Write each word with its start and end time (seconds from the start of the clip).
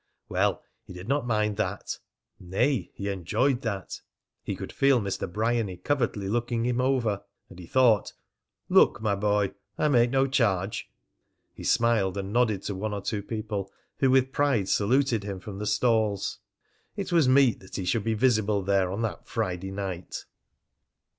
Well, 0.29 0.63
he 0.87 0.93
did 0.93 1.07
not 1.07 1.27
mind 1.27 1.57
that; 1.57 1.99
nay, 2.39 2.89
he 2.95 3.07
enjoyed 3.07 3.61
that. 3.61 4.01
He 4.43 4.55
could 4.55 4.73
feel 4.73 4.99
Mr. 4.99 5.31
Bryany 5.31 5.77
covertly 5.77 6.27
looking 6.27 6.65
him 6.65 6.81
over. 6.81 7.21
And 7.51 7.59
he 7.59 7.67
thought: 7.67 8.13
"Look, 8.67 8.99
my 8.99 9.13
boy! 9.13 9.51
I 9.77 9.89
make 9.89 10.09
no 10.09 10.25
charge." 10.25 10.89
He 11.53 11.63
smiled 11.63 12.17
and 12.17 12.33
nodded 12.33 12.63
to 12.63 12.73
one 12.73 12.95
or 12.95 13.01
two 13.03 13.21
people 13.21 13.71
who 13.99 14.09
with 14.09 14.31
pride 14.31 14.69
saluted 14.69 15.23
him 15.23 15.39
from 15.39 15.59
the 15.59 15.67
stalls. 15.67 16.39
It 16.97 17.11
was 17.11 17.29
meet 17.29 17.59
that 17.59 17.75
he 17.75 17.85
should 17.85 18.03
be 18.03 18.15
visible 18.15 18.63
there 18.63 18.91
on 18.91 19.03
that 19.03 19.27
Friday 19.27 19.69
night! 19.69 20.25